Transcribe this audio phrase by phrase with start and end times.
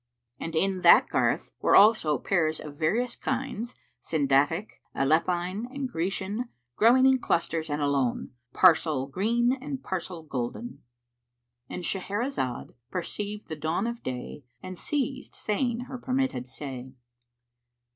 [0.39, 7.05] And in that garth were also pears of various kinds Sinaďtic,[FN#395] Aleppine and Grecian growing
[7.05, 14.43] in clusters and alone, parcel green and parcel golden.—And Shahrazad perceived the dawn of day
[14.63, 16.93] and ceased saying her permitted say.